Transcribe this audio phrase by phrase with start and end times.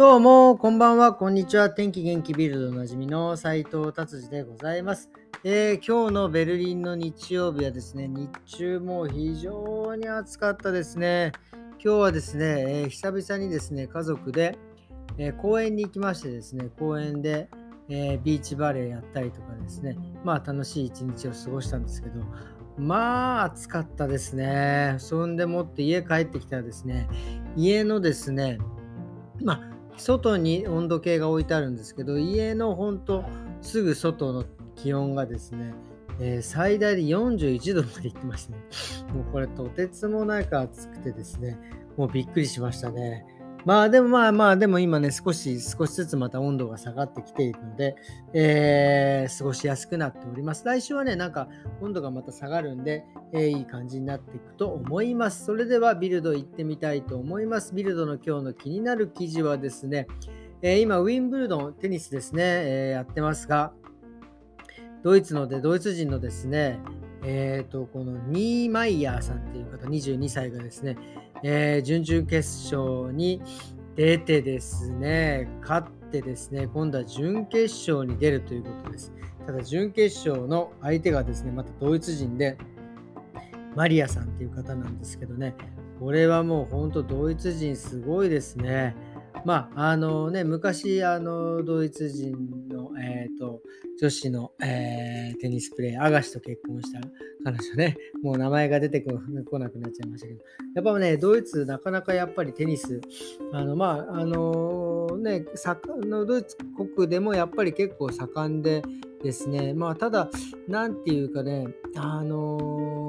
[0.00, 1.68] どうも、こんばんは、こんにちは。
[1.68, 5.10] 天気元気ビルドおなじみの斉藤達治でございます、
[5.44, 11.32] えー、今日のベルリンの日曜日はですね、日中も非常に暑かったですね。
[11.72, 14.56] 今日はですね、えー、久々にですね、家族で、
[15.18, 17.50] えー、公園に行きましてですね、公園で、
[17.90, 22.24] えビーチバレーやったりとかですね、まあ楽しい一日を過ごしたんですけど、
[22.78, 24.94] まあ暑かったですね。
[24.96, 27.06] そんでもって家帰ってきたらですね、
[27.54, 28.56] 家のですね、
[29.42, 33.24] まあ外に温度計が置いてあるんですけど、家のほんと
[33.62, 34.44] すぐ外の
[34.76, 35.74] 気温がですね、
[36.20, 38.58] えー、最大で41度までいってますね。
[39.14, 41.58] もうこれとてつもなく暑くてですね、
[41.96, 43.26] もうびっくりしましたね。
[43.64, 47.96] まあでもまあまあでも今ね少し少しずつまた温度が下がってきているので、
[48.32, 50.64] えー、過ごしやすくなっております。
[50.64, 51.48] 来週はねなんか
[51.80, 55.44] 温度がまた下がるんで、えー、いい感じになっていくと思います。
[55.44, 57.74] それではビルド行ってみたいと思います。
[57.74, 60.06] ビルドの今日の気になる記事はですね、
[60.62, 63.72] えー、今ウィンブルドンテニスですね、えやってますが
[65.02, 66.78] ドイツのでドイツ人のですね
[67.24, 70.96] えっ、とこのニーマイヤーさんっていう方22歳がですね
[71.42, 73.40] えー、準々決勝に
[73.96, 79.12] 出てですね、勝ってですね、今度は準決勝に出るということです。
[79.46, 82.58] ただ、準決勝の相手がですね、またドイツ人で、
[83.74, 85.54] マリアさんっていう方なんですけどね、
[85.98, 88.94] これはもう本当ドイツ人すごいですね。
[89.44, 92.36] まあ、あのね、昔、あの、ドイツ人、
[93.02, 93.60] えっ、ー、と、
[94.00, 97.00] 女子の、えー、テニスプレーヤー、アガシと結婚した
[97.44, 99.12] 彼女ね、もう名前が出てこ
[99.58, 100.40] なくなっちゃいましたけど、
[100.74, 103.00] やっぱね、ドイツ、なかなかやっぱりテニス、
[103.52, 105.44] あの、まあ、あのね、
[106.02, 106.56] のドイツ
[106.94, 108.82] 国でもやっぱり結構盛んで
[109.22, 110.30] ですね、まあ、ただ、
[110.68, 112.99] なんていうかね、あの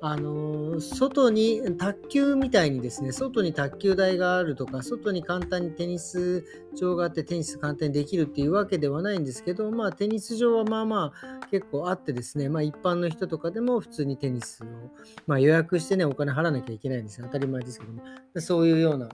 [0.00, 6.44] あの外に卓球みたいにですね外に卓球台があるとか外に簡単にテニス
[6.80, 14.66] 場があってテニス簡単にできるっていうわけではないんですけどまあテニス場はまあまあ結構あってですねまあ一般の人とかでも普通にテニスを、
[15.26, 17.26] まあ、予約してねお金払わなきゃいけないんですよ。
[17.26, 18.02] 当たり前ですけども。
[18.36, 19.08] そういうような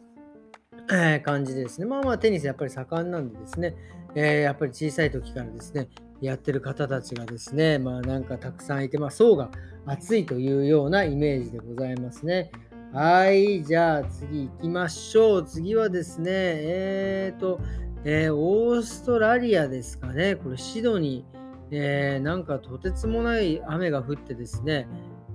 [1.20, 3.74] 感じでですね、まあまあテニスやっぱり盛んなんでですね、
[4.14, 5.88] えー、やっぱり小さい時からですね、
[6.24, 9.50] やってる方たちがですね、まあなんかたくさんいて、まあ層が
[9.86, 12.50] 厚いというようなイメージでございますね。
[12.92, 15.44] はい、じゃあ次行きましょう。
[15.44, 17.60] 次はですね、えっ、ー、と、
[18.04, 20.36] えー、オーストラリアですかね。
[20.36, 21.38] これシドニー、
[21.72, 24.86] えー、なんかとてつもない雨が降ってですね、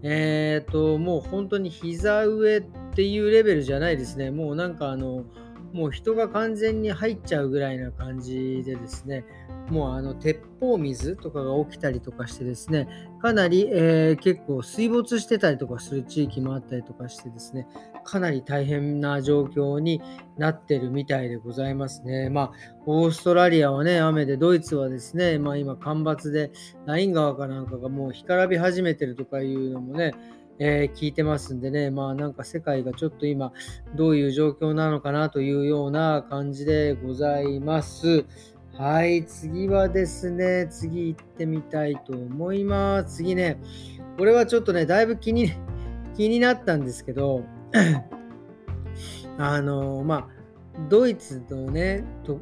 [0.04, 2.62] えっ、と、もう本当に膝上っ
[2.94, 4.32] ていうレベルじゃないですね。
[4.32, 5.26] もうなんかあの、
[5.74, 9.26] もう人が完全に入っちゃうぐらいな感じでですね、
[9.70, 12.88] もうあの鉄砲水とかが起きたりとかしてですね、
[13.22, 17.68] かなり、えー、結構水没してたりとかする地域もあったりとかしてですね、
[18.04, 20.02] かなり大変な状況に
[20.38, 22.30] なってるみたいでございますね。
[22.30, 22.52] まあ、
[22.86, 26.52] オーストラリアはね、雨で、ドイツはですね、まあ今干ばつで、
[26.86, 30.14] ライン川かなんかがもう干からび始めてるとかいうのもね、
[30.60, 33.54] えー、聞いてますんでね、まあなんか世界がちょっと今
[33.96, 38.26] どういう状況なのかなというような感じでございます。
[38.74, 43.18] はい、次はですね、次行ってみたいと思います。
[43.18, 43.60] 次ね、
[44.18, 45.52] これはちょっとね、だいぶ気に
[46.16, 47.44] 気になったんですけど、
[49.38, 50.28] あの、まあ、
[50.90, 52.40] ドイツのね、と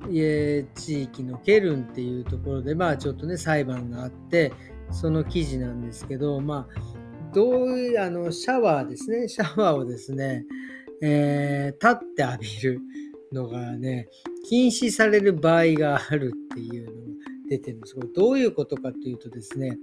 [0.75, 4.53] 地域のケルンっていうところで、まあちょっとね、裁判があって、
[4.91, 6.96] その記事なんですけど、まあ、
[7.33, 10.45] どう、あの、シャワーですね、 シャワーをですね、
[11.01, 12.81] えー、立って浴びる
[13.31, 14.07] のがね、
[14.49, 16.91] 禁止される場合があるっていうの
[17.47, 17.95] 出てるんです。
[17.95, 19.77] これどういうことかというとですね、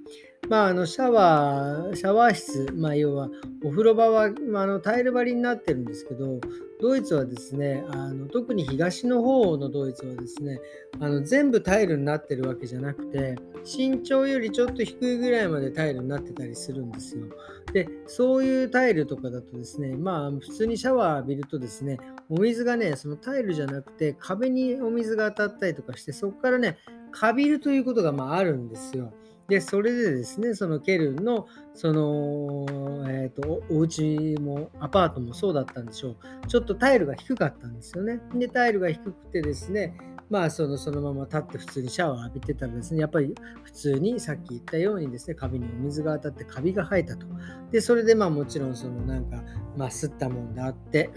[0.48, 3.30] まあ、あのシャワー、シャワー室、まあ、要は
[3.64, 6.40] お風呂場は、まあ、あのタイル張りになってるんですけど、
[6.80, 10.60] ドイツはですね、あの特に東の方のドイツはですね、
[11.00, 17.24] あの全部タイルになってるわけじゃなくて、身長よりちょっと低いぐらいまでタイルになってたりするんですよ。
[17.72, 26.76] で、そういうタイルとかだとですね、まあ普通にシャワー浴びるとですね、お水がね、そのタイルじゃなくて壁にお水が当たったりとかして、そこからね、
[27.14, 29.12] かびるということがまああるんですよ。
[29.48, 32.66] で、それでですね、そのケルンの、その、
[33.10, 36.16] えっ、ー、と、お家も、アパートもそうだったんでしょう。
[36.48, 38.20] ちょっとタイルが低かったんですよね。
[38.34, 39.96] で、タイルが低くてですね、
[40.30, 43.34] まあ、その、そのまま立って普通にシャワー浴びてたらですね、やっぱり
[43.64, 47.26] 普通にさっき言ったようにですね、カビにお水が当たってカビが生えたと。
[47.70, 49.42] で、それでまあもちろんそのなんか、
[49.76, 51.10] まあ、吸ったもんであって、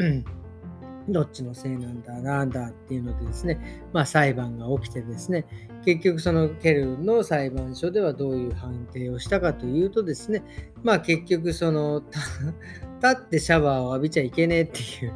[1.09, 5.45] どっちのせいなんだ、なんだっていうのでですね、まあ、裁判が起きてですね、
[5.85, 10.43] 結局そのケルンの裁判所ではどういう判定をしたかというとですね、
[10.83, 12.03] まあ結局その、
[13.01, 15.13] 立ってシャワーを浴びちゃいけねえっていう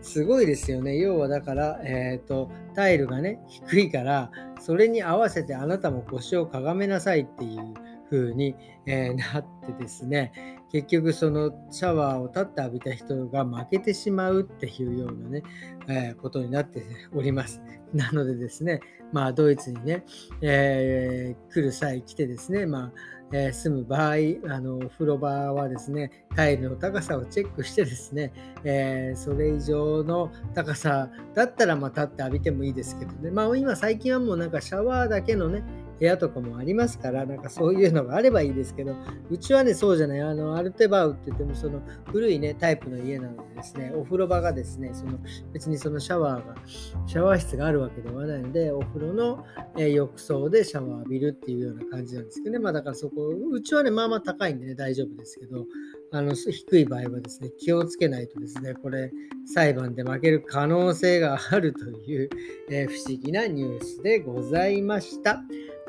[0.00, 0.98] すごいですよね。
[0.98, 4.30] 要はだから、えーと、タイルがね低いから
[4.60, 7.74] それに合わせてあなたも腰をかがめなさいっていう
[8.12, 8.54] 風に、
[8.84, 15.42] え、 なってですね結局そのシャワーを立って浴びた人が負けてしまうっていうようなね、
[15.88, 16.82] えー、ことになって
[17.14, 17.62] おります。
[17.92, 18.80] なのでですね、
[19.12, 20.04] まあドイツにね、
[20.40, 22.92] えー、来る際来てですね、まあ
[23.34, 24.14] えー、住む場合
[24.48, 28.32] あの、お風呂場はですね、タイルの高さをチェックしてですね、
[28.64, 35.62] えー、それ以上の高さだったらまた立って浴びてもいいですけどね、まあ今最近はもうなんかシャワーだけのね、
[35.98, 38.96] 部屋とかもありますから、なんかそういうのがあればいいですけど、
[39.30, 45.18] うちはね、そうじゃない、あの、アルテバウって言っても、その古いね、タイプの家なのでですね、お風呂場がですね、その
[45.52, 46.54] 別にそのシャワーが、
[47.06, 49.44] シャワー室があるわけではないので、お風呂の、
[49.76, 55.66] え、浴槽でシャワー浴びるっていうような感じなんですけどね、まあだからそこ、うちはね、まあまあ高いんでね、大丈夫ですけど、
[56.14, 59.10] あの低い場合はですね、気をつけないとですね、これ、
[59.46, 62.28] 裁判で負ける可能性があるという、
[62.70, 65.42] えー、不思議なニュースでございました。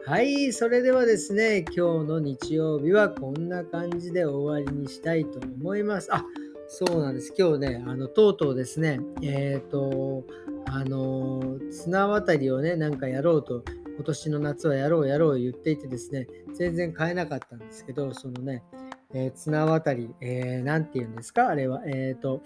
[0.06, 6.14] はい、それではですね、今日の日曜日はこんな感じで終わりにしたいと思います。
[6.14, 6.24] あ、
[6.70, 7.34] そうなんです。
[7.38, 10.26] 今日ね、あのとうとうですね、えっ、ー、と、
[10.66, 13.64] あの、綱渡りをね、なんかやろうと、
[13.96, 18.64] 今年の夏はやろうやろう言っていてですね、全然買えなかったんですけど、そのね、
[19.14, 21.50] えー、綱渡り、えー、なんて言うんですか？
[21.50, 22.42] あれは、えっ、ー、と、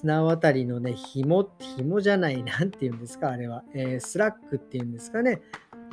[0.00, 3.30] 綱渡りのね、紐、紐じゃない、なんて言うんですか？
[3.30, 5.40] あれは、えー、スラックっていうんですかね？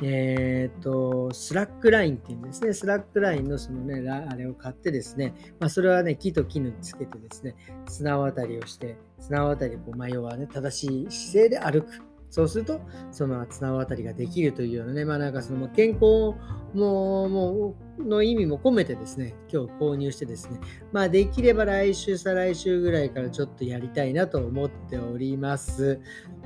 [0.00, 2.72] えっ、ー、と、スラックラインっていうんですね。
[2.72, 7.56] スラックラインのそのね、あれを買ってですね、まあ、それはね、木と木につけてですね、
[7.86, 11.88] 綱渡りをして、綱渡りを、まあ、要はね、正しい姿勢で歩く。
[12.30, 12.80] そうすると、
[13.10, 16.34] その綱渡りができるというようなね、まあなんかその健康
[16.74, 20.60] ももうの意味も込めてですね、今日購入してですね、
[20.92, 26.00] まあできれば来週、再来週ぐらいからちょっとやりたいなと思っております。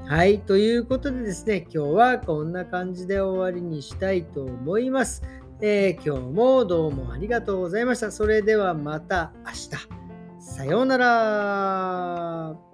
[0.07, 5.23] はい、ということでですね、今日はこんな感じで終わりにしたいと思います。
[5.61, 8.11] えー、今日もどうもありがとうございました。
[8.11, 10.03] それではまた明日。
[10.41, 12.72] さようなら。